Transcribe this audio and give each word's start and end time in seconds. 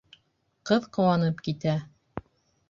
Ҡыҙ 0.69 0.87
ҡыуанып 0.97 1.45
китә. 1.49 1.77